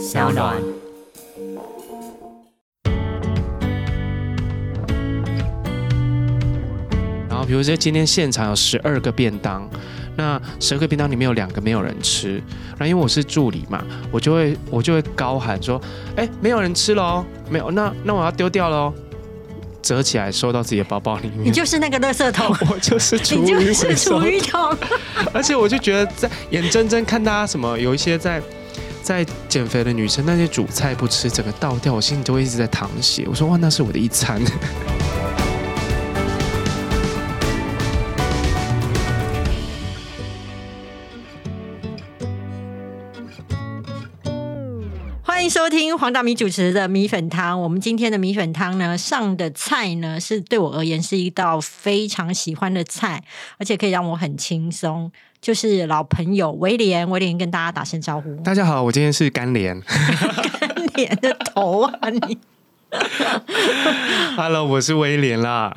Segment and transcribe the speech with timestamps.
[0.00, 0.56] 小暖。
[7.28, 9.68] 然后比如说今天现场有十二个便当，
[10.16, 12.36] 那十二个便当里面有两个没有人吃，
[12.70, 15.78] 然后因为我是助理嘛，我就会我就会高喊说，
[16.16, 18.94] 哎，没有人吃喽，没有，那那我要丢掉喽。
[19.82, 21.44] 折起来收到自己的包包里面。
[21.44, 24.76] 你就是那个垃圾桶， 我就是厨你就是桶。
[25.32, 28.42] 而且我就觉得在眼睁睁看大家什么有一些在
[29.02, 33.24] 在减肥的女生那些主菜不吃，整个倒掉，我心里就会一直在淌血。
[33.26, 34.40] 我说哇，那是我的一餐。
[45.22, 47.62] 欢迎收听黄大米主持的米粉汤。
[47.62, 53.24] 我们今天的米粉汤呢，上的菜呢是对我而言是一道非常喜欢的菜，
[53.56, 55.10] 而且可以让我很轻松。
[55.40, 58.36] 就是老朋友威廉，威廉跟大家打声招呼。
[58.44, 59.80] 大家好，我今天是干莲。
[60.94, 62.38] 脸的头啊你！
[64.36, 65.74] Hello，我是威廉啦。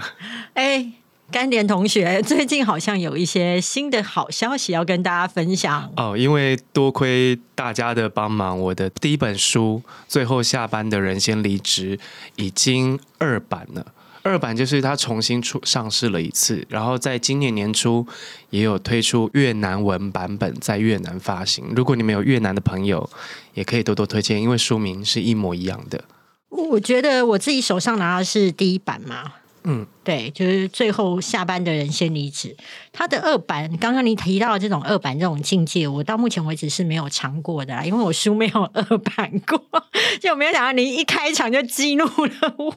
[0.56, 0.92] 哎，
[1.32, 5.90] 甘莲同学，最近好像有一些新的好消息要跟大家分享。
[5.96, 11.98] 哦，因为多亏大家的帮忙，我的第一本书《最后下班的人先离职》
[12.36, 13.86] 已经二版了。
[14.24, 18.08] 二版就是它重新出上市了一次，然后在今年年初
[18.50, 21.66] 也有推出越南文版本，在越南发行。
[21.76, 23.10] 如果你们有越南的朋友，
[23.54, 26.04] 也可以多多推荐，因为书名是一模一样的。
[26.50, 29.34] 我觉得我自己手上拿的是第一版嘛，
[29.66, 32.56] 嗯，对，就是最后下班的人先离职。
[32.94, 39.60] 它的二版，刚刚你提到的这种二版这种境界，我到目前为止是没有尝过的啦，因为我书没有二版过，
[40.22, 42.72] 就没有想到你一开场就激怒了我。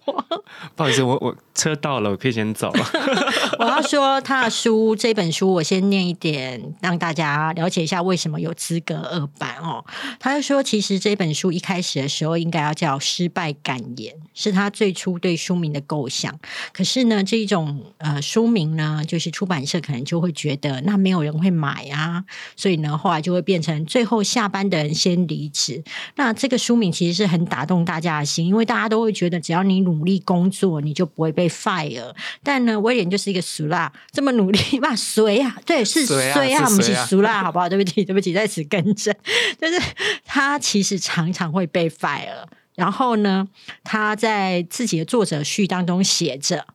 [0.74, 2.86] 不好意思，我我车到了，我可以先走了。
[3.60, 9.84] 我要说他的书这本书，我先念一点，让大家了解一下为什么有资格二版哦。
[10.18, 16.34] 他就说，其实这本书一开始的时候应该要叫《失败感言》，是他最初对书名的构想。
[16.72, 22.24] 可是呢，这种呃书名呢，就是出版社可能就会觉得那没有人会买啊，
[22.56, 25.84] 所以呢，后来就会变成最后下班的人先离职。
[26.14, 32.14] 那这个书名其实是很打动大家的心，因为大家都会觉得只要你努力工作，你就不会被 fire。
[32.42, 35.56] 但呢，威廉就是一个俗辣，这么努力吧，谁啊？
[35.66, 36.64] 对，是谁啊谁啊？
[36.64, 37.68] 不是俗辣，好不好？
[37.68, 39.14] 对不起，对不起，在此更正，
[39.60, 39.80] 就是
[40.24, 42.44] 他其实常常会被 fire。
[42.76, 43.48] 然后呢，
[43.82, 46.66] 他在自己的作者序当中写着：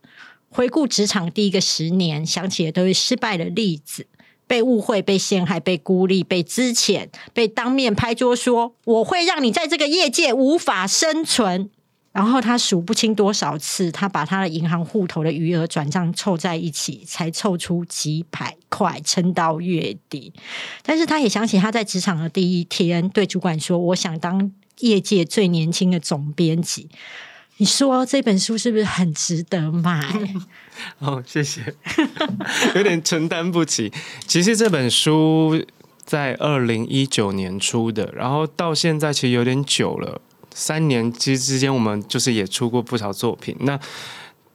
[0.51, 4.05] 回顾职场第一个十年，想起的都是失败的例子。
[4.45, 11.69] 被误会、被陷害、被孤立、被资遣、被当面拍桌说“我会让你在这个业界无法生存”，
[12.11, 20.33] 然后他数不清多少次，他把他的银行户头的余额转账凑在一起，才凑出几百块，撑到月底。
[20.83, 26.89] 但是他也想起他在职场的第一天，对主管说：“我想当业界最年轻的总编辑。”
[27.61, 30.01] 你说这本书是不是很值得买？
[30.97, 31.61] 哦，谢谢，
[32.73, 33.93] 有点承担不起。
[34.25, 35.63] 其实这本书
[36.03, 40.19] 在二零一九年出的，然后到现在其实有点久了，
[40.51, 43.55] 三年其实之间我们就是也出过不少作品。
[43.59, 43.79] 那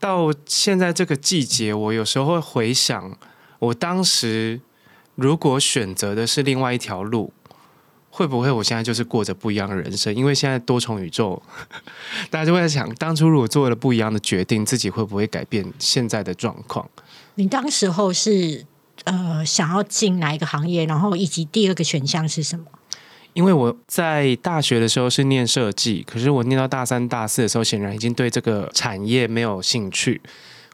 [0.01, 3.17] 到现在这个季节，我有时候会回想，
[3.61, 4.61] 我当时
[5.15, 7.33] 如果选择的是另外一条路。
[8.17, 10.15] 会不会我现在就是过着不一样的人生？
[10.15, 11.43] 因为现在多重宇宙，
[12.31, 16.89] 大家就会在想，当初如果做了不一样的决定，自己会不会改变现在的状况？
[17.35, 18.65] 你当时候是
[19.05, 20.87] 呃想要进哪一个行业？
[20.87, 22.65] 然后以及第二个选项是什么？
[23.35, 30.23] 因为我在大学的时候是念设计，可是我念到大三、大四的时候，显然已经对这个产业没有兴趣，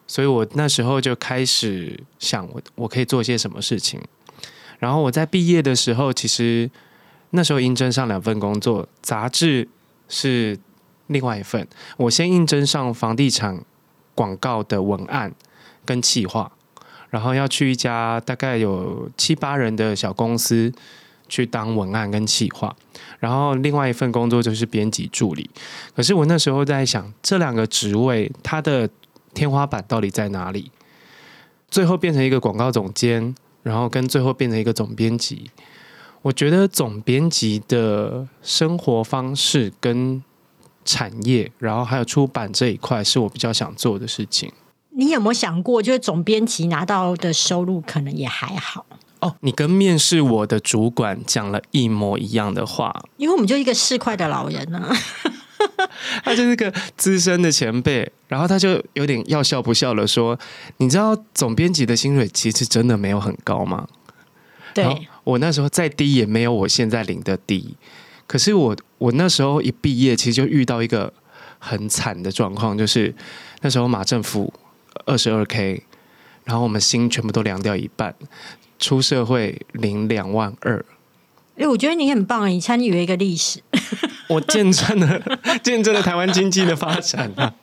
[0.06, 4.00] 所以我那时候就开始想我我可以做些什么事情。
[4.78, 6.70] 然后我在毕业的时候，其实
[7.32, 9.68] 那时候应征上两份工作，杂志
[10.08, 10.58] 是
[11.08, 11.66] 另外一份。
[11.96, 13.62] 我先应征上房地产
[14.14, 15.34] 广告的文案
[15.84, 16.52] 跟企划，
[17.10, 20.72] 然后要去一家大概有七八人的小公司
[21.28, 22.76] 去当文案跟企划，
[23.18, 25.48] 然后另外一份工作就是编辑助理。
[25.96, 28.88] 可是我那时候在想，这两个职位它的
[29.32, 30.70] 天花板到底在哪里？
[31.70, 35.50] 最后变成一个广告总监，然后跟最后变成一个总编辑。
[36.22, 40.22] 我觉得总编辑的生活方式跟
[40.84, 44.52] 产业，然后还有出版这一块，是我比较想做的事情。
[44.90, 48.86] 你有没有想过，就是总编辑拿到的收入可能也还好？
[49.20, 54.96] 哦，你跟面试我的主管讲了一模一样的话，因为我们就一个市侩的老人呢、啊。
[56.24, 60.36] 他就是个资深的前辈，然后他就有点要笑不笑了说
[60.78, 63.86] ：“你知道总编辑的薪水其实真的没有很高吗？”
[64.74, 67.76] 对，我那时候再低也没有我现在领的低，
[68.26, 71.12] 可是我我那时候一毕业，其实就遇到一个
[71.58, 73.14] 很惨的状况，就是
[73.60, 74.52] 那时候马政府
[75.06, 75.82] 二十二 k，
[76.44, 78.14] 然后我们薪全部都凉掉一半，
[78.78, 80.84] 出社会领两万二。
[81.56, 82.46] 哎，我觉得你很棒啊！
[82.48, 83.60] 你参与了一个历史，
[84.28, 85.22] 我见证了
[85.62, 87.54] 见证了台湾经济的发展啊！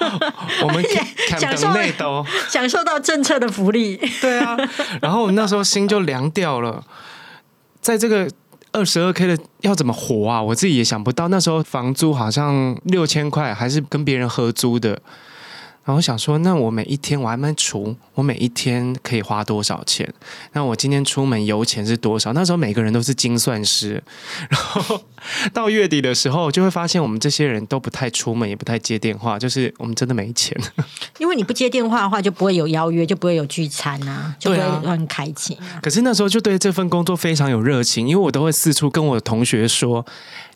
[0.62, 0.84] 我们
[1.38, 1.68] 享受
[2.48, 4.56] 享受到政策的福利，对啊。
[5.00, 6.82] 然后我那时候心就凉掉了，
[7.80, 8.28] 在这个
[8.72, 10.42] 二十二 k 的要怎么活啊？
[10.42, 11.28] 我自己也想不到。
[11.28, 15.00] 那时候房租好像六千块，还是跟别人合租的。
[15.84, 20.10] 然后想说，那我每一天我还没除，我每一天可以花多少钱？
[20.52, 22.32] 那我今天出门油钱是多少？
[22.32, 24.02] 那时候每个人都是精算师，
[24.48, 25.02] 然后
[25.52, 30.58] 到月底的时候，就会发现我们这些人都不太出门，也不太接电话，就是我们真的没钱。
[31.18, 35.54] 因为你不接电话的话，就不会有邀约，就不会有聚餐啊，就不会很开心。
[35.82, 40.06] 可是那时候就对这份工作非常有热情，因为我都会四处跟我的同学说。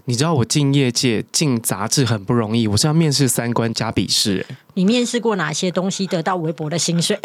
[0.08, 4.44] 你知道我进业界进杂志很不容易，我是要面试三关加笔试。
[4.72, 7.18] 你面试过哪些东西得到微薄的薪水？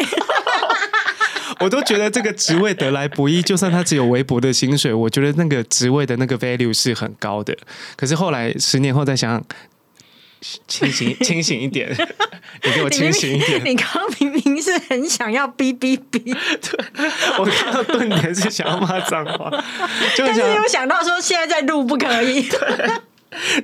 [1.60, 7.56] 我都觉得这个职位得来不易，就算他只有微薄的薪水，我觉得那个职位的那个 value 是很高的。
[7.96, 9.42] 可是后来十年后再想。
[10.68, 11.88] 清醒， 清醒一点！
[12.62, 13.62] 你给我清醒一点！
[13.64, 13.86] 你刚
[14.18, 19.50] 明明是很想要哔哔哔，对我看到顿点是想要骂脏话，
[20.18, 22.48] 但是又想到说现在在录不可以。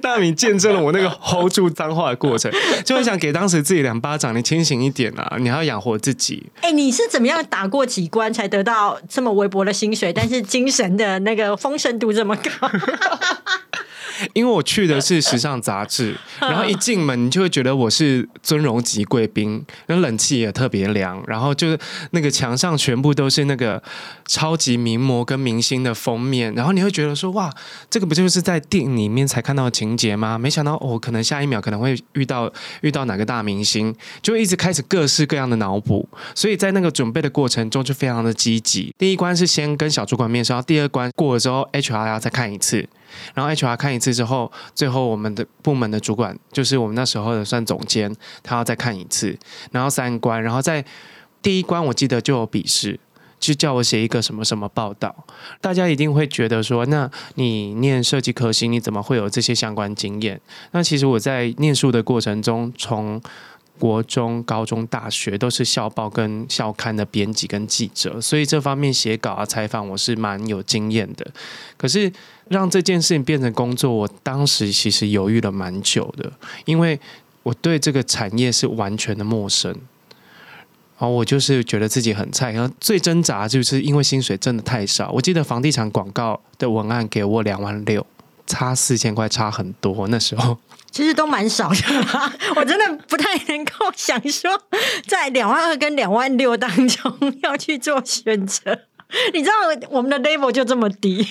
[0.02, 2.50] 大米见证了我那个 hold 住脏话的过程，
[2.84, 4.36] 就很想给当时自己两巴掌。
[4.36, 5.36] 你清醒一点啊！
[5.38, 6.44] 你还要养活自己。
[6.62, 12.68] 哎，你是怎么样打过几关才得到这么微薄的薪水，但是精神的那个丰盛度这么高？
[14.32, 21.78] 因为我去的是时尚杂志，然后一进门你就会觉得我是尊荣级贵宾，那冷气也特别凉，然后就是
[22.12, 23.82] 那个墙上全部都是那个
[24.26, 27.52] 超级名模跟明星的封面，然后你会觉得说哇，
[27.88, 30.38] 这个不就是在电影里面才看到的情节吗？
[30.38, 32.52] 没想到哦，可能下一秒可能会遇到
[32.82, 38.94] 遇到哪个大明星，就一直开始各式各样的脑补，所以在那个准备的过程中就非常的积极。
[38.98, 42.88] 第一关是先跟小主管面试，然后第二关过了之后，HR 要再看一次。
[43.34, 49.38] 然后 HR 看一次之后，最后我们的部门的主管，就是我们那时候的算总监，他要再看一次。
[49.72, 50.84] 然后三关，然后在
[51.42, 52.98] 第一关我记得就有笔试，
[53.38, 55.24] 就叫我写一个什么什么报道。
[55.60, 60.40] 大家一定会觉得说，那你念设计科系，你怎么会有这些相关经验？
[60.72, 63.20] 那其实我在念书的过程中，从
[63.78, 71.26] 国中、高中、大学都是校报跟校刊的编辑跟记者，所以这方面写稿啊、采访我是蛮有经验的。
[71.78, 72.12] 可是
[72.50, 76.30] 让这件事情变成工作，我当时其实犹豫了蛮久的，
[76.64, 76.98] 因为
[77.44, 79.70] 我对这个产业是完全的陌生。
[80.98, 85.10] 然后我就是觉得自己很菜，然后最挣扎就是因为薪水真的太少。
[85.12, 88.04] 我记得房地产广告的文案给我两万六，
[88.46, 90.58] 差四千块，差很多那时候。
[90.90, 91.76] 其实都蛮少的，
[92.56, 94.50] 我真的不太能够想说，
[95.06, 98.76] 在两万二跟两万六当中 要去做选择。
[99.32, 99.54] 你知道
[99.88, 101.26] 我们的 level 就这么低，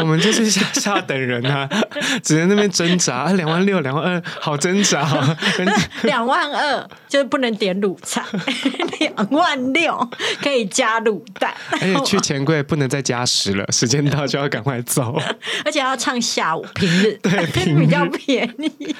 [0.00, 1.68] 我们就是下下等人啊，
[2.22, 3.32] 只能那边挣扎。
[3.32, 5.36] 两万六、两万二，好挣扎。
[6.04, 8.24] 两万二就是不能点卤菜，
[9.00, 10.10] 两万六
[10.42, 15.20] 可以加卤蛋，而且去钱柜不能再加十了，时间到就要赶快走。
[15.64, 18.94] 而且要唱下午平日，对平，比较便宜。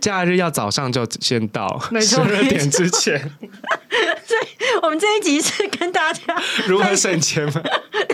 [0.00, 3.18] 假日要早上就先到，十二点之前。
[4.26, 4.46] 所以
[4.82, 6.22] 我们这一集是跟大家。
[6.66, 7.62] 如何省钱吗？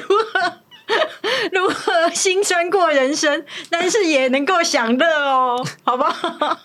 [0.09, 0.53] 如何
[1.53, 6.59] 如何辛酸过人生，但是也能够享乐哦， 好不好？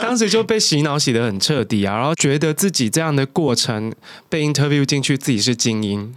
[0.00, 3.92] 当时就被洗脑洗得很彻底啊，然后觉得自己这样的过程
[4.28, 6.14] 被 interview 进去，自己是精英。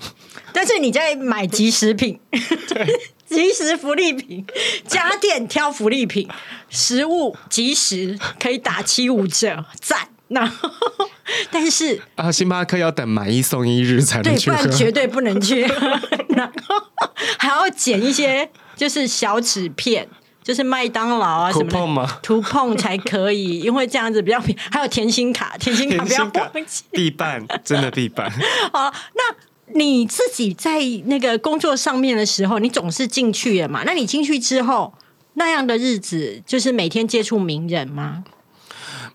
[0.53, 2.19] 但是你在买即食品，
[2.67, 2.87] 对，
[3.27, 4.45] 即食福利品，
[4.87, 6.29] 家电挑福利品，
[6.69, 10.07] 食物即食可以打七五折，赞。
[10.27, 10.69] 然后，
[11.51, 15.61] 但是啊，星巴克要等买一送一日才能去不然绝对不能去。
[16.29, 16.75] 然后
[17.37, 20.07] 还要剪一些，就是小纸片，
[20.43, 24.59] 就是麦当劳啊什么的，图碰才可以，因为这样子比较便宜。
[24.71, 28.31] 还有甜心卡， 甜心卡不要忘记，必办，真的必办。
[28.73, 33.83] 好，那你自己在那个工作上面的时候，你总是进去了嘛？
[33.85, 34.93] 那你进去之后，
[35.35, 38.23] 那样的日子就是每天接触名人吗？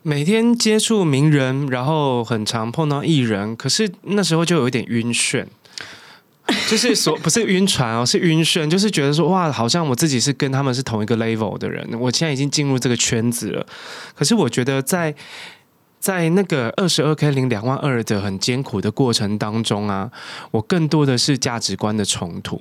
[0.03, 5.45] 每天接触名人，然后很常碰到艺人，可是那时候就有一点晕眩，
[6.67, 13.65] 就是说不是晕船哦，是晕眩，就是觉得说哇，好像我自己是跟他们是同一个 level 的人，我现在已经进入这个圈子了。
[14.15, 15.13] 可是我觉得在
[15.99, 20.09] 在那个二十二 k 零两万二的很艰苦的过程当中啊，
[20.49, 22.59] 我更多的是价值观的冲突。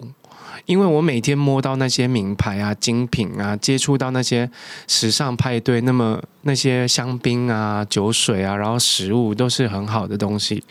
[0.70, 4.48] 因为我每天摸到那些名牌啊、精品啊，接触到那些
[4.86, 10.62] 时尚派对，那么那些香槟啊、酒水啊，然后食物都是很好的东西。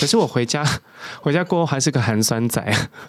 [0.00, 0.64] 可是我回家，
[1.20, 2.58] 回家过后还是个寒酸仔，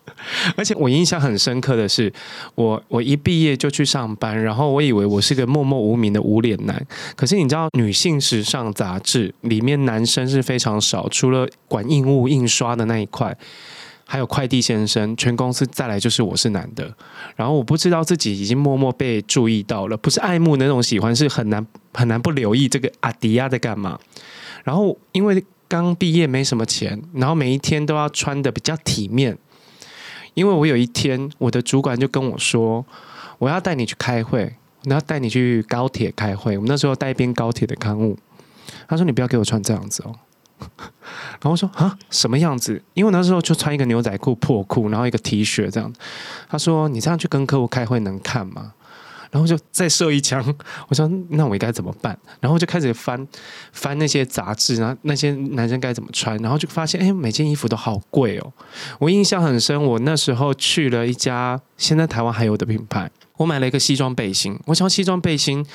[0.58, 2.12] 而且我印象很深刻的是，
[2.56, 6.86] 我我一毕业就去上班，然后我以为我是个默默无名的无脸男。
[7.15, 13.38] 可是你知道，女性时尚杂志里面男生是非常少，除了管印务印刷的那一块。
[14.07, 16.95] 还有快递先生，全公司再来就是我是男的，
[17.35, 24.00] 然后我不知道自己已经默默被注意到了，不是爱慕那种喜欢，是很难很难不留意这个阿迪亚在干嘛。
[24.63, 29.38] 然后因为刚毕业没什么钱，然后每一天都要穿的比较体面。
[30.35, 32.85] 因为我有一天我的主管就跟我说，
[33.39, 36.57] 我要带你去开会，我要带你去高铁开会。
[36.57, 38.17] 我们那时候带一篇高铁的刊物，
[38.88, 40.13] 他说你不要给我穿这样子哦。
[41.41, 42.81] 然后我说啊，什么样子？
[42.93, 45.93] 因为那时候就穿一个牛仔裤、破裤，然后一个 T 恤这样。
[46.50, 48.74] 他说：“你这样去跟客户开会能看吗？”
[49.31, 50.41] 然后就再射一枪。
[50.88, 53.27] 我说：“那我应该怎么办？”然后就开始翻
[53.74, 58.53] 翻那些杂志，然后那些男生该怎么穿，然后就发现，哎，每件衣服都好贵哦。
[58.97, 64.57] 我印象很深，我那时候去了一家现在台湾还有的品牌，我买了一个西装背心。
[64.65, 65.65] 我想西装背心。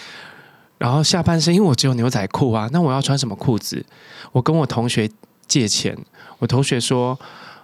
[0.80, 3.84] 然后下半身，因为我只有牛仔裤啊，那我要穿什么裤子？
[4.32, 5.10] 我跟我同学
[5.46, 5.94] 借钱，
[6.38, 7.18] 我同学说，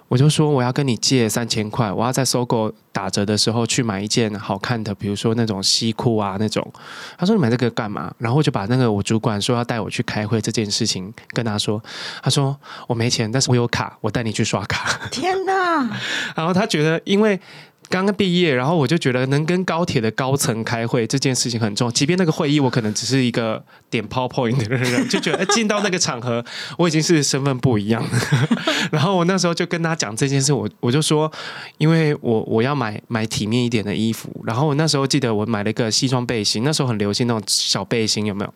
[0.07, 6.71] 我就说我要跟你借三千块，我要在搜狗打折的时候去买一件好看的，比如说那种西裤啊那种。
[7.17, 8.13] 他说你买这个干嘛？
[8.19, 11.81] 然后我就把那个我主管说要带我去开会这件事情跟他说，
[12.21, 12.55] 他说
[12.87, 15.07] 我没钱，但是我有卡，我带你去刷卡。
[15.09, 15.89] 天哪！
[16.37, 17.41] 然后他觉得因为。
[17.89, 21.91] 刚刚毕业，然后我就觉得能跟高铁的高层开会这件事情很重要。
[21.91, 26.43] 即便那个会议我可能只是一个点 PowerPoint 的人，就觉得进到那个场合
[26.77, 28.05] 我已经是身份不一样。
[28.91, 31.31] 然后我那时候就跟他讲这件事，我我就说，
[31.77, 34.29] 因为我我要买买体面一点的衣服。
[34.45, 38.53] 然后我那时候记得我买了一个西装背心，那时候很流行那种小背心，有没有？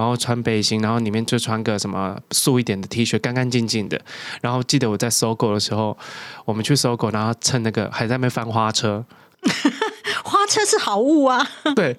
[0.00, 4.00] 然后穿背心，然后里面就穿个什么素一点的 T 恤，干干净净的。
[4.40, 5.94] 然后记得我在搜狗的时候，
[6.46, 9.04] 我们去搜狗，然后趁那个还在那边翻花车，
[10.24, 11.46] 花车是好物啊。
[11.76, 11.94] 对，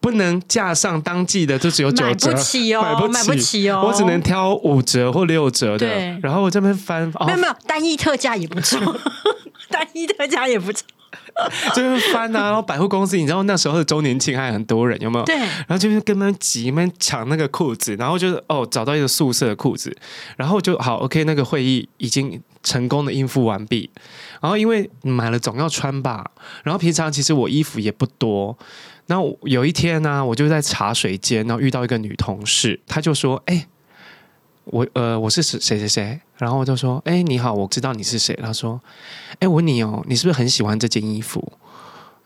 [0.00, 5.86] 不能架上当季的，就只有九折，买不起哦，买不起哦，我只能挑五折或六折的。
[6.22, 8.80] 然后我这边翻，没有没有，单一特价也不错，
[9.68, 10.86] 单一特价也不错。
[11.74, 15.24] 就是翻啊， 然后百货公司，你知道那时候的周年庆还很多人，有没有？
[15.24, 15.36] 对。
[15.36, 19.96] 然后就是跟他们挤，们抢那个裤子，然后就是哦，找到一个宿舍的裤子，
[20.36, 23.90] 然后就好，OK，那个会议已经成功的应付完毕。
[24.40, 26.30] 然后因为买了总要穿吧，
[26.64, 28.56] 然后平常其实我衣服也不多。
[29.06, 33.66] 那有一天呢，我就在茶水间，然后遇到一个女同事，她就说：“哎。”
[34.64, 38.34] 我呃，我是谁谁谁谁，然后我就说，哎，你好，我知道你是谁。
[38.42, 38.80] 他说，
[39.40, 41.52] 哎，我问你哦，你是不是很喜欢这件衣服，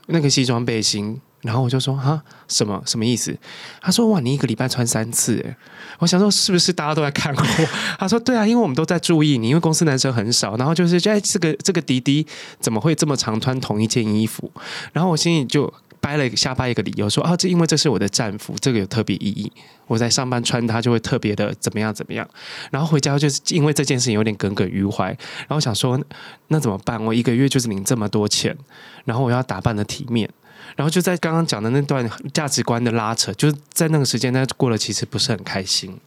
[0.07, 1.21] 那个西装背心？
[1.43, 3.37] 然后我就说，哈，什么什么意思？
[3.81, 5.57] 他说，哇，你一个礼拜穿三次，哎，
[5.99, 7.43] 我想说是不是大家都在看我？
[7.99, 12.27] 他说，对啊，因为我们都在注意你，因为公司男生很少，然后就是，哎，这个这个迪迪
[12.59, 14.51] 怎么会这么常穿同一件衣服？
[14.93, 15.73] 然后我心里就。
[16.07, 19.51] 掰了瞎掰一个理由，说啊，这因为这是我的战服，这个有特别意义。
[19.89, 22.25] 我在上班穿它就会特别的怎么样怎么样。
[22.71, 26.01] 然后回家就是因为这件事情有点耿耿于怀，然后想说
[26.47, 27.05] 那怎么办？
[27.05, 28.57] 我一个月就是领这么多钱，
[29.05, 30.31] 然后我要打扮的体面，
[30.77, 35.99] 然后就在刚刚讲的那段价值观的拉扯，就是在那个时间那过了，其实不是很开心。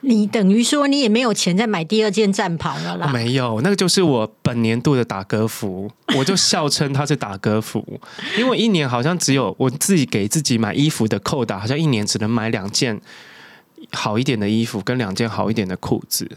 [0.00, 3.06] 你等于说你也没有钱再买第二件战袍了啦？
[3.12, 8.00] 没有，那个就是我本年度的打歌服， 我就笑称它是打歌服，
[8.38, 13.00] 因为一年好像只有我自己给自己买衣服的扣打，好像一年只能买两件
[13.92, 16.30] 好一点的衣服跟两件好一点的裤子。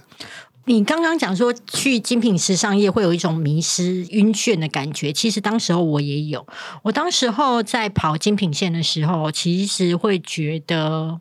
[0.66, 6.48] 你刚刚讲说去精品时尚业会有一种迷失晕眩的感觉，其实当时候我也有，
[6.84, 11.20] 我当时候在跑精品线的时候，其实会觉得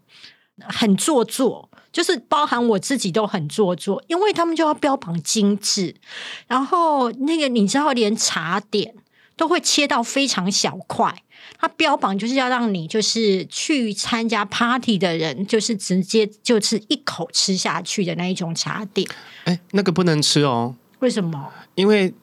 [0.61, 1.69] 很做作。
[1.92, 5.94] 就是包含我自己都很做作，因为他们就要标榜精致，
[6.46, 8.94] 然后那个你知道，连茶点
[9.37, 11.22] 都会切到非常小块，
[11.58, 19.06] 他标榜就是要让你就是去参加 party 的人，就是直接就是一口吃下去的那一种茶点。
[19.44, 20.75] 哎，那个不能吃哦。
[21.00, 21.52] 为什么？
[21.75, 22.14] 因为。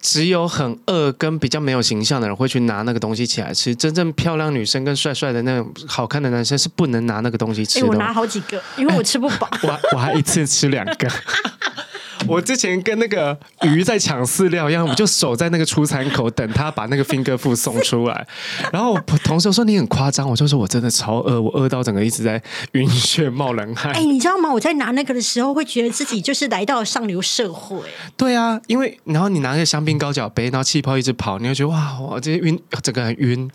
[0.00, 3.74] 只有很饿跟比较没有形象的人会去拿那个东西起来吃。
[3.74, 7.86] 真正漂亮女生跟帅帅的那种好看的男生是不能拿那个东西吃的。
[7.86, 9.48] 我拿好几个，因为我吃不饱。
[9.62, 11.10] 我我还一次吃两个。
[12.28, 18.26] 我之前跟那个鱼在抢饲料一样，我就守在那个出餐口等他把那个 finger food 送出来。
[18.72, 22.42] 然后我同事说你很夸张，我就说我真的超饿，我饿到整个一直在
[22.72, 23.92] 晕血冒冷汗。
[23.92, 24.52] 哎，你知道吗？
[24.52, 27.80] 我在拿那个的时候，会觉得自己就是来到了上流社会。
[28.16, 33.50] 对啊，因为然后你拿个香槟高脚杯，然后气泡一直跑，你会觉得哇，我这些晕，整个很晕。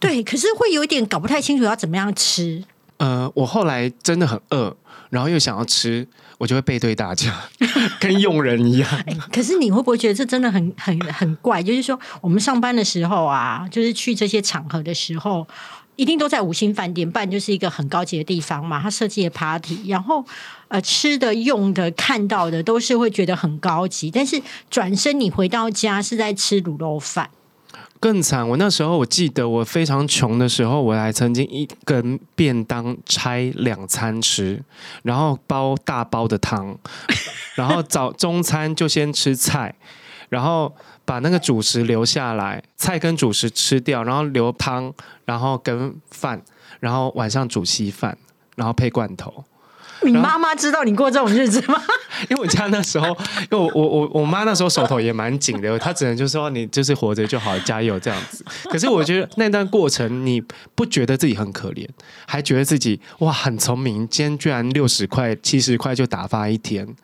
[0.00, 2.62] 对，可是会有一点搞不太清楚要怎么样吃。
[2.98, 4.76] 呃，我后来真的很饿，
[5.10, 7.34] 然后又想要吃，我就会背对大家，
[7.98, 9.04] 跟佣人一样。
[9.32, 11.62] 可是你会不会觉得这真的很很很怪？
[11.62, 15.46] 就是说，我们上班的时候啊，就是去这些场合的时候，
[15.96, 18.80] 一定都在五星饭店，办就是一个很高级的地方嘛。
[18.80, 20.24] 他设计的 party，然后
[20.68, 24.10] 呃，吃的、用的、看到的，都是会觉得很高级。
[24.10, 27.30] 但是转身你回到家是在吃卤肉饭。
[28.00, 34.62] 更惨，我那时候我记得我非常穷的时候，我还曾经一根便当拆两餐吃，
[35.02, 36.78] 然后包大包的汤，
[37.56, 39.74] 然后早中餐就先吃菜，
[40.28, 40.72] 然后
[41.04, 44.92] 把那个主食留下来，菜跟主食吃掉，然后留汤，
[45.24, 46.40] 然后跟饭，
[46.80, 48.16] 然后晚上煮稀饭，
[48.54, 49.44] 然后配罐头。
[50.02, 51.82] 你妈妈知道你过这种日子吗？
[52.30, 53.08] 因为我家那时候，
[53.50, 58.44] 因为我我我我妈那时候手头也蛮紧的，她只能就说你就是活着就好，加油这样子。
[58.64, 60.42] 可是我觉得那段过程，你
[60.74, 61.86] 不觉得自己很可怜，
[62.26, 66.94] 还觉得自己哇很聪明，今天居然六十块、七十块就打发一天。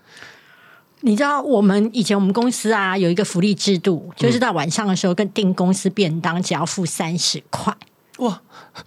[1.01, 7.75] 你知道我们以前我们公司啊有一个福利制度，就是到晚上的时候跟订公司便当，只要付三十块。
[8.19, 8.43] 哇，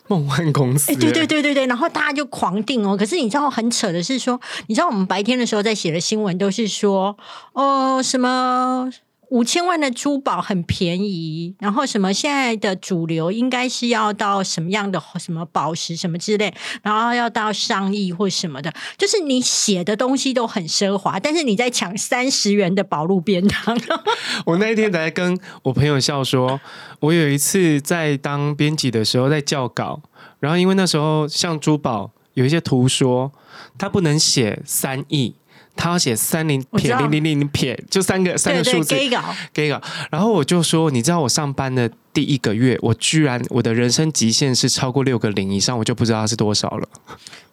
[0.07, 0.91] 梦幻公司！
[0.91, 2.95] 哎对对对对对，然后大家就狂订哦。
[2.95, 7.17] 可是你知道很扯的是说，你知道我们白天的时候在写的新闻都是说，
[7.53, 8.89] 哦什么。
[9.29, 23.77] 五千万的珠宝很便宜，然后什么现在的主流应该是要到什么样的什么宝石什么之类，然后要到上亿或什么的，就是你写的东西都很奢华，但是你在抢三十元的宝路边当。
[24.45, 26.59] 我那一天在跟我朋友笑说，
[27.01, 30.01] 我有一次在当编辑的时候在校稿，
[30.39, 33.31] 然后因为那时候像珠宝有一些图说
[33.77, 35.35] 它不能写三亿。
[35.77, 38.95] 他要写三零撇零零零撇，就三个三个数字。
[38.95, 39.81] 给稿，给稿。
[40.11, 46.89] 然后我就说，你知道我上班的第一个月，我居然我的人生极限是超过六个零以上，我就不知道是多少了。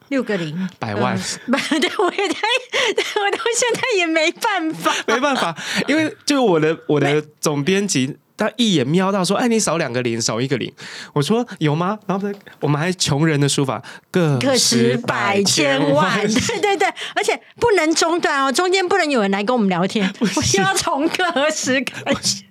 [0.09, 1.17] 六个零，百万。
[1.47, 2.41] 对，我也太，
[3.21, 5.57] 我到现在也没办法，没办法，
[5.87, 8.17] 因为就我的我的总编辑。
[8.37, 10.73] 他一眼瞄到说：“哎，你少两个零，少一个零。”
[11.15, 12.29] 我说：“有吗？”然后
[12.61, 20.27] 我们还穷人的书法，个十百千万， 对对对，而且不能中断哦，中间不能有人来跟我们聊天， 我
[20.59, 22.43] 要从个十开始。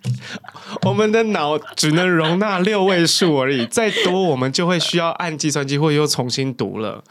[0.84, 7.04] 我们的脑只能容纳六位数而已，再多我们就会需要按计算机或又重新读了。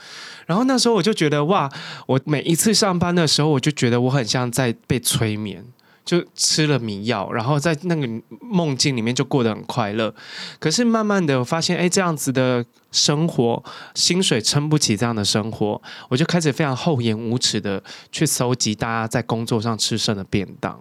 [0.46, 1.70] 然后那时候我就觉得哇，
[2.06, 5.62] 我每一次上班的时候，我就觉得我很像在被催眠。
[6.04, 8.06] 就吃了迷药，然后在那个
[8.40, 10.14] 梦境里面就过得很快乐。
[10.58, 13.62] 可是慢慢的发现，哎，这样子的生活，
[13.94, 20.78] 薪水撑不起这样的生活，我就开始非常厚颜无耻的去搜集大家在工作上吃剩的便当。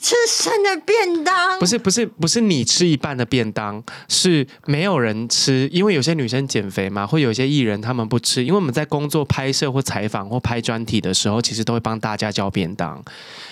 [0.00, 13.02] 吃剩的便当不是不是不是你吃一半的便当，是没有人吃，因为有些女生减肥嘛，会有一些艺人他们不吃，因为我们在工作拍摄或采访或拍专题的时候，其实都会帮大家叫便当。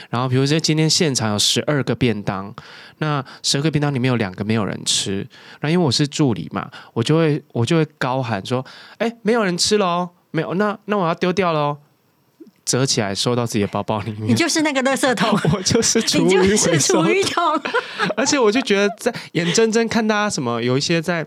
[0.08, 2.54] 然后比如说今天现场有十二个便当，
[2.98, 5.18] 那十二个便当里面有两个没有人吃，
[5.58, 8.64] 然后因为我是助理嘛，我就会我就会高喊说
[8.98, 11.78] ：“哎，没有人吃喽，没有，那那我要丢掉喽。”
[12.66, 14.28] 折起来收到自己的包包里面。
[14.28, 17.42] 你就是那个垃圾桶， 我就是厨余厨余桶。
[18.16, 21.24] 而且我就觉得在眼睁睁看大家什么有一些在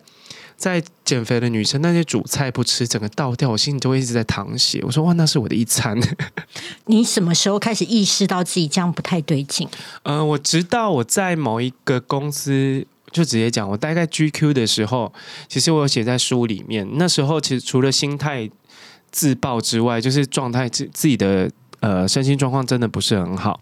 [0.58, 4.82] 在减肥的女生，那些主菜不吃，整个倒掉，我心里就会一直在淌血。
[4.84, 5.98] 我说哇，那是我的一餐。
[6.88, 9.66] 你什么时候开始意识到自己这样不太对劲？
[10.04, 15.14] 嗯，我直到我在某一个公司，就直接讲，我大概 GQ 的时候，
[15.48, 16.86] 其实我有写在书里面。
[16.96, 18.50] 那时候其实除了心态。
[19.12, 23.60] 自爆之外，就是状态自自己的呃身心状况真的不是很好。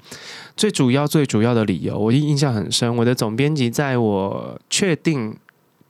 [0.55, 2.95] 最主要最主要的理由，我印象很深。
[2.97, 5.36] 我的总编辑在我确定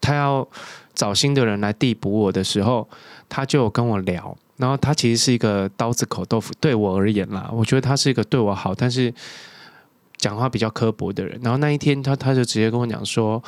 [0.01, 0.47] 他要
[0.93, 2.87] 找新的人来递补我的时候，
[3.29, 4.37] 他就跟我聊。
[4.57, 9.13] 然后他其实是一个刀子口豆腐，对我而言啦，我觉得他是一个对我好，但是
[10.17, 11.39] 讲话比较刻薄的人。
[11.43, 13.43] 然后那一天，他他就直接跟我讲说：“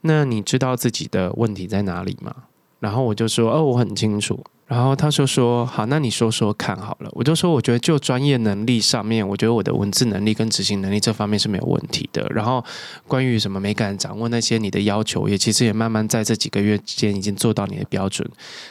[0.00, 2.34] 那你知道自己的问题在哪里吗？”
[2.80, 12.26] 然后我就说：“哦，我很清楚。”然后他就说：“好，那你说说看好了。”我就说：“我觉得就专业能力上面，我觉得我的文字能力跟执行能力这方面是没有问题的。
[12.30, 12.64] 然后
[13.06, 18.26] 关于什么美感掌握那些你的要求，也其实也慢慢在这几个月之间已经做到你的标准。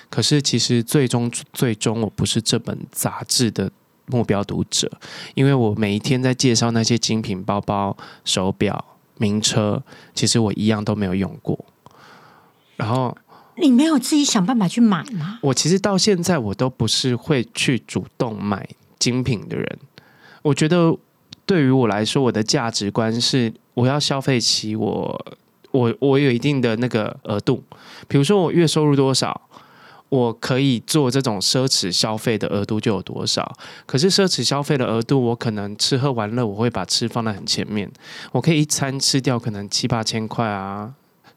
[0.10, 3.72] 可是其实最终最终我不是这本杂志的
[4.08, 4.92] 目标读者，
[5.36, 8.84] 因为我每一天在介绍那些精品包包、手表、
[9.20, 9.84] 名车，
[10.16, 11.64] 其实我一样都没有用过。
[12.76, 13.16] 然后
[13.58, 15.40] 你没有自己想办法去买吗？
[15.42, 18.68] 我其实到现在我都不是会去主动买
[19.00, 19.80] 精品的人。
[20.42, 20.96] 我觉得
[21.46, 25.26] 对于我来说，我的价值观是我要消费起我
[25.72, 27.64] 我我有一定的那个额度，
[28.08, 29.42] 比如说我月收入多少。
[30.10, 33.52] 我可以做这种奢侈消费的额度就有多少？
[33.88, 37.92] 可是奢侈消费的额度，我可能吃喝玩乐，我会把吃放在很前面。
[38.32, 40.94] 我可以一餐吃掉可能七八千块啊，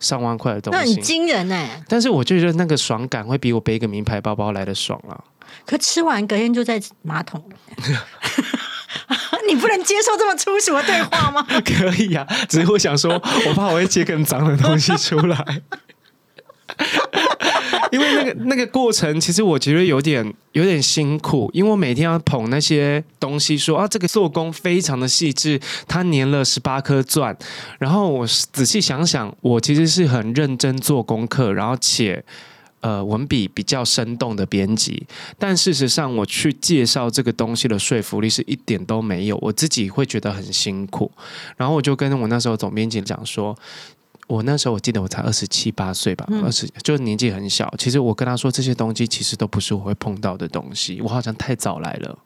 [0.07, 1.83] 上万块的东西，那很惊人哎！
[1.89, 5.19] 但是我就觉得那个爽感会比我背一个名牌包包来的爽啊。
[5.65, 7.43] 可吃完隔天就在马桶
[9.49, 11.47] 你不能接受这么粗俗的对话吗？
[11.65, 13.13] 可以啊，只是我想说，
[13.47, 15.63] 我怕我会接更脏的东西出来。
[17.93, 27.37] 因为那个那个过程，其实我觉得有点有点辛苦，因为我每天要捧那些东西，说啊，这个做工非常的细致，它粘了十八颗钻。
[27.79, 32.25] 然后我仔细想想，我其实是很认真做功课，然后且
[32.81, 35.07] 呃文笔比较生动的编辑。
[35.39, 41.11] 但事实上，我去介绍这个东西的说服力是一点都没有，我自己会觉得很辛苦。
[41.57, 43.57] 然后我就跟我那时候总编辑讲说。
[44.27, 47.73] 我那时候我记得我才二十七八岁吧，二十就是年纪很小。
[47.79, 52.19] 其实我跟他说这些东西其实都不是我会碰到的东西，我好像太早来了。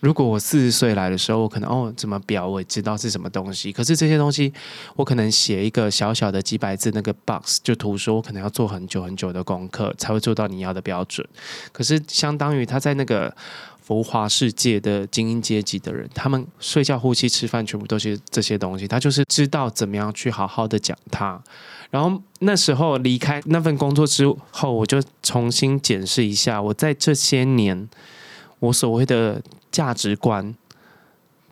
[0.00, 3.72] 如果我四十岁来的时候，我可能哦怎么表我也知道是什么东西。
[3.72, 4.52] 可是这些东西
[4.96, 11.26] 我可能写一个小小的几百字那个 box 就图说，我可能要做很久很久的功课才会做到你要的标准。
[11.72, 13.34] 可是相当于他在那个。
[13.84, 18.88] 浮华世界的精英阶级的人，他们睡觉、呼吸、吃饭，全部都是这些东西。
[18.88, 21.38] 他就是知道怎么样去好好的讲他。
[21.90, 27.86] 然后那时候离开那份工作之后，我就重新检视一下，我在这些年
[28.58, 30.54] 我所谓的价值观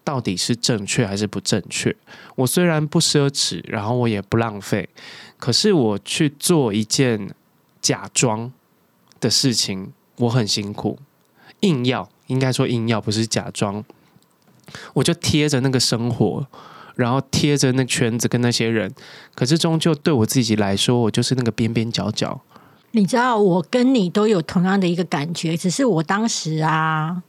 [0.02, 1.94] 到底是正确还是不正确。
[2.36, 4.88] 我虽然不奢侈，然后我也不浪费，
[5.36, 7.34] 可是我去做一件
[7.82, 8.50] 假装
[9.20, 10.98] 的事情，我很辛苦，
[11.60, 12.08] 硬要。
[12.28, 13.84] 应该说硬要不是假装，
[14.94, 16.46] 我就贴着那个生活，
[16.94, 18.92] 然后贴着那圈子跟那些人，
[19.34, 22.40] 可是终究对我自己来说，我就是那个边边角角。
[22.92, 27.22] 你知道，我跟你都有同样的一个感觉，只是我当时啊，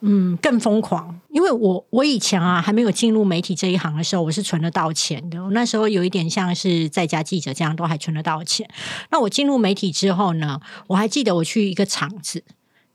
[0.00, 5.42] 嗯，更疯狂，因为我我以前啊还没有进入媒体这一行的时候，我是存得到钱的。
[5.42, 8.68] 我那时候有一点像是在家记者这样，都还存得到钱。
[9.10, 12.42] 那我进入媒体之后呢，我还记得我去一个厂子。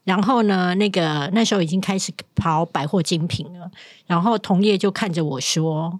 [0.03, 3.69] 然后呢，那个那时候已经开始跑百货精品了。
[4.07, 5.99] 然后同业就看着我说：“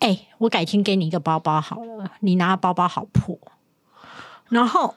[0.00, 3.38] 哎，我改天给你一个包包好了，你拿包包好破。”
[4.50, 4.94] 然后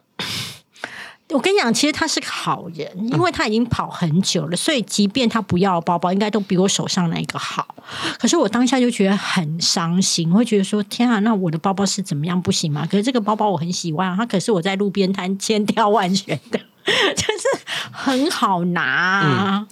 [1.29, 7.73] 我跟你讲，其实他是个好人，因为他已经跑很久了，所以即便他不要包包，应该都比我手上那个好。
[8.19, 16.59] 可是我当下就觉得很伤心，会觉得说：“天啊，那我的包包是怎么样不行吗？”可是这个包包我很喜欢，它可是我在路边摊千挑万选的。
[17.15, 19.67] 就是很好拿啊，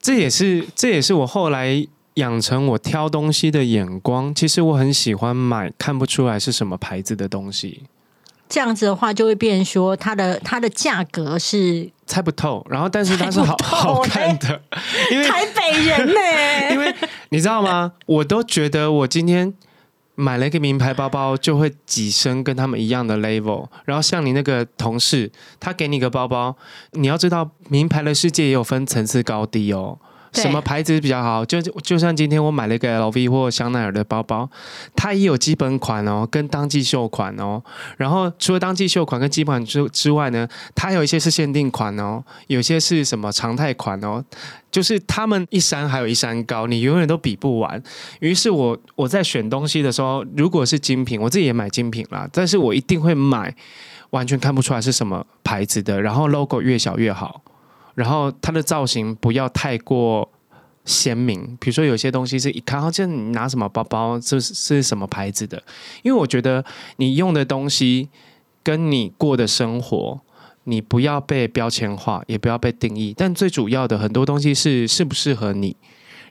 [0.00, 4.34] 这也是这也是我后来养成我挑东西的眼光。
[4.34, 7.82] 其实我很喜欢买看不出来是什么牌子的东西，
[8.48, 14.62] 这样子的话就会变说它的它的价格是猜不透，然后但是它是好好看的，
[15.10, 16.20] 因为台北人呢，
[16.72, 16.94] 因为
[17.30, 17.92] 你知道吗？
[18.06, 19.52] 我都觉得我今天。
[20.16, 23.68] 买了一个名牌包包，就会跻身跟他们一样的 level。
[23.84, 26.56] 然后像你那个同事，他给你个包包，
[26.92, 29.98] 你要知道，名牌的世界也有分层次高低哦。
[30.32, 31.44] 什么牌子比较好？
[31.44, 34.48] 就就像今天我买了一个 LV 或香奈儿的包包，
[34.94, 37.62] 它也有基本款哦，跟当季秀款哦。
[37.96, 44.24] 然后除了当季秀款跟基本款之之外呢，它有一些是限定款哦，有些是什么常态款哦。
[44.70, 47.82] 就是他们一山还有一山高，你永远都比不完。
[48.20, 53.54] 于是我我在选东西的时候，如果是精品，我自己也买精品啦，但是我一定会买
[54.10, 57.40] 完全看不出来是什么牌子的，然后 logo 越小越好。
[57.96, 60.30] 然后它的造型不要太过
[60.84, 65.60] 鲜明，比如说有些东西是一看，好像你拿什么包包，这是是什么牌子的？
[66.04, 66.64] 因为我觉得
[66.98, 68.08] 你用的东西
[68.62, 70.20] 跟你过的生活，
[70.64, 73.12] 你不要被标签化，也不要被定义。
[73.16, 75.74] 但最主要的很多东西是适不适合你，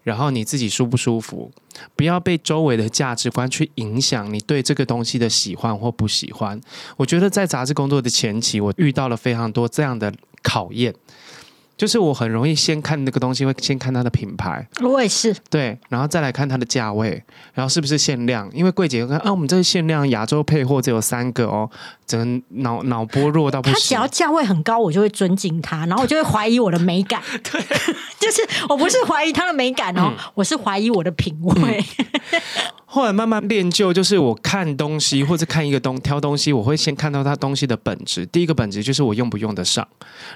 [0.04, 1.52] 然后你自己舒不舒服，
[1.96, 6.62] 不要被周围的价值观去影响你对这个东西的喜欢或不喜欢。
[6.96, 10.94] 我觉得在杂志工作的前期，我遇到了非常多这样的考验。
[11.78, 17.22] 就是我很容易先看那个东西，会先看它的品牌，我也是，对，然后再来看它的价位，
[17.54, 18.50] 然后是不是限量？
[18.54, 21.70] 因为柜姐看啊，我们这是限量亚洲配货，只有三个哦，
[22.08, 24.06] 整个脑脑波弱到不行他只要。
[24.16, 27.22] 价位很高，我就会尊敬它，然后我就会 怀疑我的美感。
[27.44, 27.62] 对，
[28.18, 31.84] 就是我不是怀疑它的美感哦，嗯我是怀疑我的品味。
[32.96, 38.26] 后来慢慢练就，就是我看东西或者看一个东挑东西，我会先看到它东西的本质。
[38.28, 39.86] 第一个本质就是我用不用得上，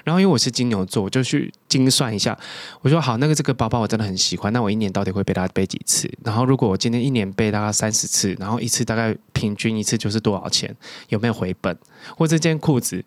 [0.04, 2.38] 然后因为我是金牛座，我就去精算一下。
[2.82, 6.06] 我说好，那个这个包包我真的很喜欢，那我一年到底会被它背几次？
[6.22, 10.76] 然后如果我今天一年背大概三十次，然后一次大概平均一次就是多少钱？
[11.08, 11.74] 有没有回本？
[12.14, 13.02] 或这件裤子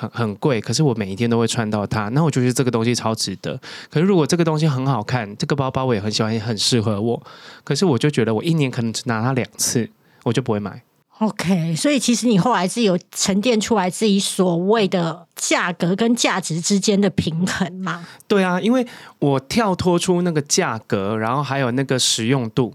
[0.00, 3.60] 很很贵，可是我每一天都会穿到它，那我就觉得这个东西超值得。
[3.90, 7.22] 可是如果这个东西很好看，这个包包我也很喜欢，也很适合我，
[7.62, 9.90] 可是我就觉得我一年可能只拿它两次，
[10.22, 10.82] 我就不会买。
[11.18, 18.06] OK，所以其实你后来是有沉淀出来自己所谓的价格跟价值之间的平衡吗？
[18.26, 18.86] 对啊，因为
[19.18, 22.72] 我跳脱出那个价格，然后还有那个实用度，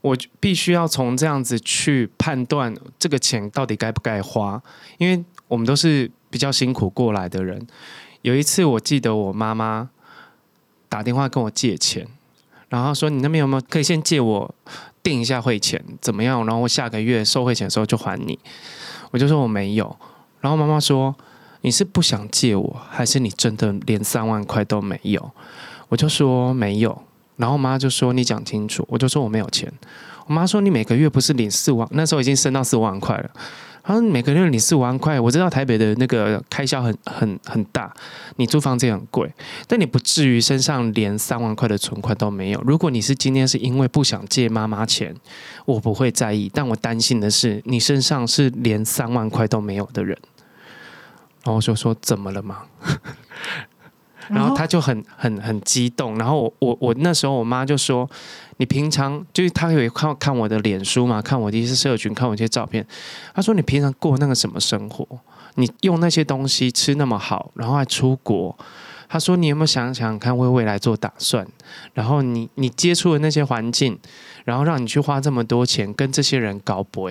[0.00, 4.62] 我就必须要从这样子去判断这个钱到底该不该花，
[4.96, 7.66] 因为我们都是比较辛苦过来的人。
[8.22, 9.88] 有一次我记得我妈妈
[10.88, 12.06] 打电话跟我借钱，
[12.68, 14.54] 然后说你那边有没有可以先借我
[15.02, 16.44] 定一下汇钱怎么样？
[16.44, 18.38] 然后我下个月收汇钱的时候就还你。
[19.12, 19.96] 我就说我没有，
[20.40, 21.14] 然后妈妈说
[21.60, 25.30] 你是不想借我，还是你真的连三万块都没有？
[25.88, 27.02] 我就说没有，
[27.36, 29.72] 然后我妈就说你讲清楚，我就说我没有钱。
[30.26, 33.30] 我妈说你每个月不是领四万，那时候已经升到四万块了。
[33.86, 37.94] 他说每个月你四五万块，我知道台北的那个开销很很很大，
[38.34, 39.32] 你租房子也很贵，
[39.68, 42.60] 但你不至于身上连三万块的存款都没有。
[42.66, 45.14] 如果你是今天是因为不想借妈妈钱，
[45.64, 50.18] 我不会在意，但我担心的是你身上是连三万块都没有的人。
[51.44, 52.62] 然后我就说怎么了嘛？
[54.28, 58.08] 然后他就很很很激动，然后我我我那时候我妈就说，
[58.56, 62.86] 你平常就是她有看看我的脸书嘛，看我的一些社群，看我一些照片，
[63.34, 65.06] 她说你平常过那个什么生活？
[65.54, 68.56] 你用那些东西吃那么好，然后还出国。
[69.08, 71.46] 他说你有没有想想看为未来做打算？
[71.94, 73.96] 然后你你接触的那些环境，
[74.44, 77.10] 然后让你去花这么多钱跟这些人搞博，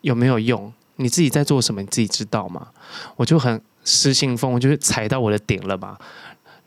[0.00, 0.72] 有没有用？
[0.96, 1.82] 你自己在做什么？
[1.82, 2.68] 你自己知道吗？
[3.16, 5.98] 我就很失心疯，我就是踩到我的点了吧。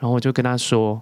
[0.01, 0.99] 然后我就跟他说，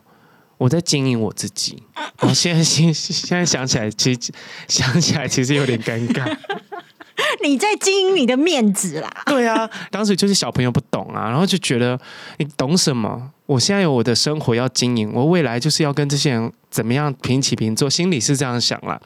[0.58, 1.82] 我在经营我自己。
[1.96, 4.32] 然后现在现 现在想起来，其实
[4.68, 6.38] 想起来其实有点尴尬。
[7.44, 9.10] 你在经营你的面子啦。
[9.26, 12.00] 对啊，当时就是小朋友不懂啊，然后就觉得
[12.38, 13.32] 你懂什么？
[13.46, 19.00] 我现在有我的生活要经营，我未来就是要跟这些人怎么样平起平坐，心里是这样想啦。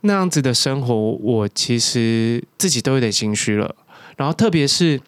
[0.00, 3.74] 那样子的生活，我其实自己都有点心虚了。
[4.16, 5.00] 然后特别是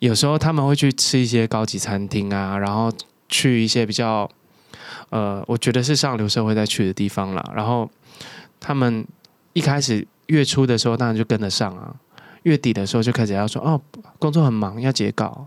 [0.00, 2.92] 有时候他们会去吃一些高级餐厅啊，然后
[3.30, 4.28] 去一些比较
[5.08, 7.42] 呃，我觉得是上流社会在去的地方啦。
[7.54, 7.88] 然后
[8.58, 9.06] 他们
[9.54, 11.94] 一开始月初的时候，当然就跟得上啊。
[12.44, 13.80] 月底的时候就开始要说哦，
[14.18, 15.46] 工作很忙，要结稿，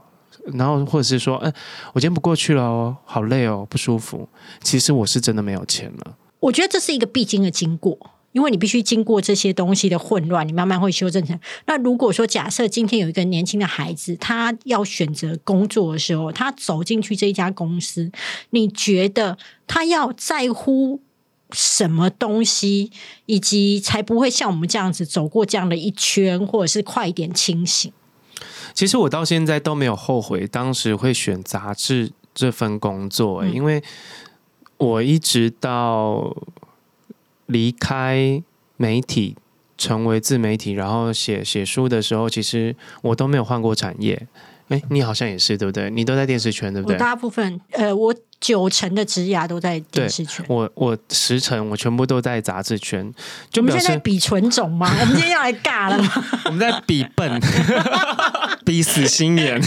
[0.53, 1.51] 然后或者是说，嗯、
[1.91, 4.29] 我今天不过去了哦，好累哦，不舒服。
[4.61, 6.15] 其实我是真的没有钱了。
[6.39, 7.97] 我觉得这是一个必经的经过，
[8.33, 11.39] 因为你必须经过这些东西的混乱，你慢慢会修正成。
[11.65, 18.11] 那如果说假设今天有一个年轻的孩子，他要选择工作的时候，他走进去这一家公司，
[18.49, 20.99] 你觉得他要在乎？
[21.55, 22.89] 什么东西，
[23.27, 27.93] 以及才不会像我们这样子走过这样的一圈，或者是快一点清醒。
[28.73, 33.83] 其实我到现在都没有后悔当时会选杂志这份工作、欸嗯因为
[34.77, 36.35] 我一直到
[37.47, 38.41] 离开
[38.77, 39.35] 媒体，
[39.77, 44.27] 成为自媒体，然后写写书的时候，其实我都没有换过产业。
[44.69, 45.89] 哎，你好像也是对不对？
[45.89, 46.97] 你都在电视圈对不我对？
[46.97, 50.43] 大部分呃，我九成的职涯都在电视圈。
[50.47, 53.13] 我我十成我全部都在杂志圈，
[53.51, 54.89] 就我们现在比纯种吗？
[55.01, 56.09] 我们今天要来尬了吗？
[56.45, 57.41] 我们在比笨，
[58.65, 59.61] 比死心眼，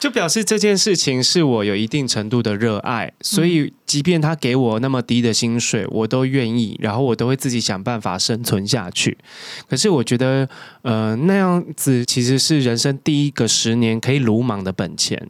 [0.00, 9.18] 就表示这件事情是我有一定程度的热爱，所以即便他给我那么低的薪水，我都愿意，然后我都会自己想办法生存下去。
[9.68, 10.48] 可是我觉得，
[10.80, 15.28] 呃，那样子其实是人生第一个十年可以鲁莽的本钱。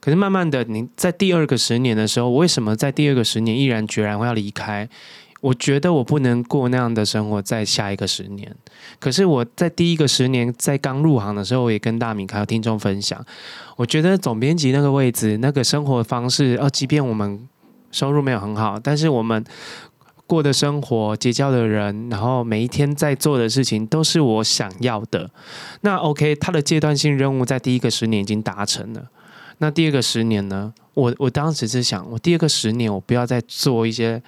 [0.00, 4.88] 可是慢慢的，你在第二个十年的时候，为什么在第二个十年毅然决然会要离开？
[5.40, 8.54] 我觉得我不能过那样的生活，在下一个十年。
[8.98, 13.24] 可是我在第一个十年，在刚入行的时候，我也跟大米还有听众分享，
[13.76, 17.48] 我觉得总编辑那个位置、那个生活方式，哦，即便我们
[17.92, 19.44] 收入没有很好，但是我们
[20.26, 25.30] 过的生活、结交的人，然后每一天在做的事情，都是我想要的。
[25.82, 29.08] 那 OK，他的阶段性任务在第一个十年已经达成了。
[29.58, 30.72] 那第二个十年呢？
[30.94, 34.20] 我我当时是想，我第二个十年我不要再做一些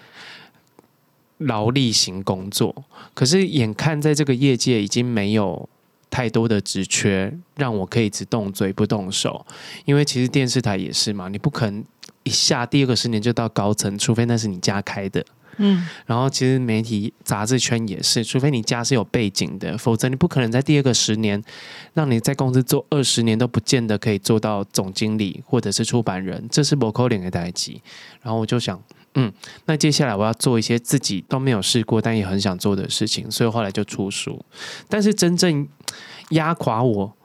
[1.40, 2.74] 劳力型工作。
[3.12, 5.68] 可是眼看在这个业界已经没有
[6.08, 9.44] 太多的职缺，让我可以只动嘴不动手。
[9.84, 11.84] 因为其实电视台也是嘛，你不可能
[12.22, 15.24] 一下第二个十年就到高层，除非那是你家开的。
[15.62, 21.42] 嗯，然后其实媒体杂志圈也是，除非你家是有背景的，否则你不可能在第二个十年，
[21.92, 27.82] 让你在公司做二十年都不见得可以做到总经理或者是出版人，这是不可能的代际。
[28.22, 28.80] 然后我就想，
[29.14, 29.32] 嗯，
[29.66, 34.44] 那接下来我要做一些自己都没有试过但也很想做的事情，所以后来就出书。
[34.88, 35.66] 但是真正
[36.30, 37.16] 压垮我，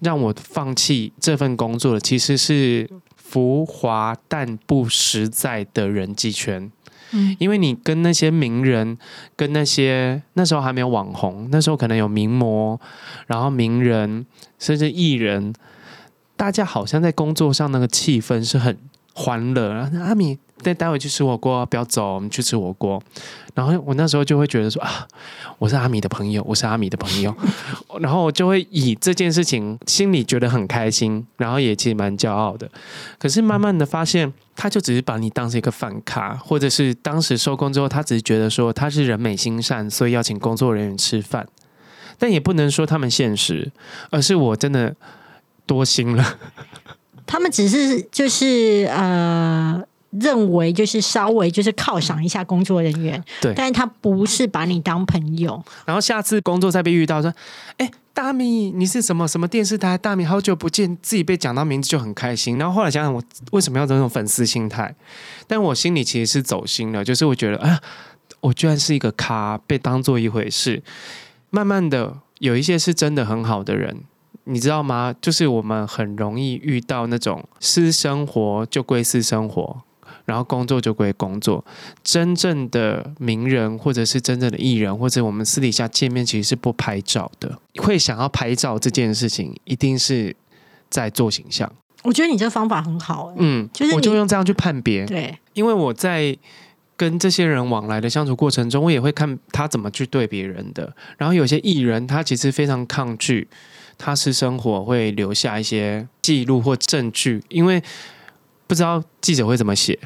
[0.00, 6.72] 让我放弃这份工作的，其实是浮华但不实在的人际圈。
[7.16, 8.98] 嗯因为你跟那些名人，
[9.36, 12.80] 跟那些那时候还没有网红，那时候可能有名模，
[13.26, 14.26] 然后名人，
[14.58, 15.52] 甚至艺人，
[16.36, 18.76] 大家好像在工作上那个气氛是很
[19.12, 19.72] 欢乐。
[19.72, 23.00] 然后阿米，待待会去吃火锅，不要走，我们去吃火锅。
[23.54, 25.06] 然后我那时候就会觉得说啊，
[25.58, 27.32] 我是阿米的朋友，我是阿米的朋友，
[28.00, 32.68] 然后我就会以这件事情心里觉得很开心，然后也其实蛮骄傲的。
[33.16, 41.46] 可是慢慢的发现，他就只是把你当成一个饭卡，或者是当时收工之后，他只是觉得说他是人美心善，所以要请工作人员吃饭，
[42.18, 43.70] 但也不能说他们现实，
[44.10, 44.96] 而是我真的
[45.64, 46.38] 多心了。
[47.24, 49.84] 他们只是就是呃。
[50.20, 57.32] 认为就是稍微就是犒赏一下工作人员，对但是他不是把你当朋友，然后下次工作再被遇到，说
[57.78, 59.98] ：“哎，大米，你是什么什么电视台？
[59.98, 64.94] 大米好久不见，自己被讲到名字就很开心。”然后后来想想，我为什么要这种粉丝心态？
[65.46, 67.80] 但我心里其实是走心了，就是我觉得，啊，
[68.40, 70.82] 我居然是一个咖，被当做一回事。
[71.50, 74.02] 慢慢的，有一些是真的很好的人，
[74.44, 75.14] 你知道吗？
[75.20, 79.82] 就是我们很容易遇到那种私生活就归私生活。
[80.24, 81.64] 然后工作就归工作，
[82.02, 87.58] 真正的名人或者是真正的艺人，或者我们私底下见面其实是不拍照的。
[87.76, 90.34] 会想要拍照这件事情，一定是
[90.88, 91.70] 在做形象。
[92.02, 96.36] 我觉得你这个方法很好、欸，嗯，就是我就用这样去判别，对，因为我在
[96.96, 100.94] 跟这些人往来的相处过程中，我也会看他怎么去对别人的。
[101.16, 103.48] 然后有些艺人，他其实非常抗拒
[103.96, 107.82] 他私生活会留下一些记录或证据，因为
[108.66, 109.98] 不知道记者会怎么写。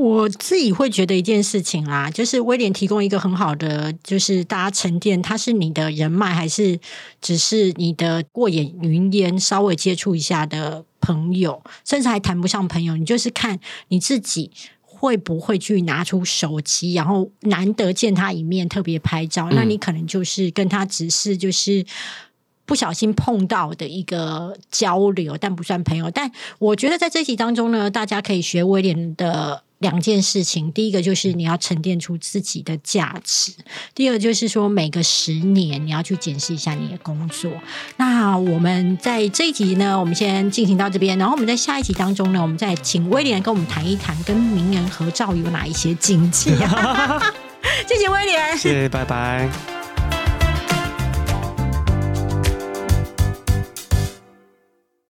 [0.00, 6.80] 我自己会觉得一件事情啦，就是威廉提供一个很好的，就是大家沉淀，他是你的人脉，还是
[7.20, 14.50] 只是你的过眼云烟，稍微接触一下的朋友，甚至还谈不上朋友，你就是看你自己。
[14.82, 19.48] 会不会去拿出手机，然后难得见他一面，特别拍照？
[19.52, 21.82] 那你可能就是跟他只是就是
[22.66, 26.10] 不小心碰到的一个交流，但不算朋友。
[26.10, 30.72] 但我觉得在这集当中呢，大家可以学威廉的两件事情。
[30.72, 33.52] 第一个就是你要沉淀出自己的价值；
[33.94, 37.50] 第二个就是说每个十年你要去检视一下你的工作。
[37.96, 46.50] 那我们在这一集呢，我们先进行到这边，然后我们在下一集当中呢，我们再请威廉跟我们谈一谈跟名人合照有哪一些禁忌。
[47.86, 49.79] 谢谢威廉，谢谢，拜拜。